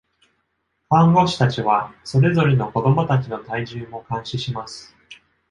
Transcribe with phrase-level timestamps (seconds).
[0.89, 4.95] 看護師たちは、それぞれの子どもたちの体重も監視します。